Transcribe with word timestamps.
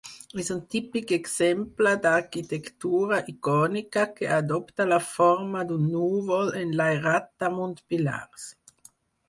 És 0.43 0.47
un 0.53 0.59
típic 0.75 1.11
exemple 1.17 1.91
d’arquitectura 2.05 3.19
icònica 3.35 4.07
que 4.15 4.31
adopta 4.39 4.89
la 4.95 5.01
forma 5.13 5.63
d’un 5.73 5.87
núvol 5.93 6.53
enlairat 6.65 7.33
damunt 7.45 7.81
pilars. 7.93 8.51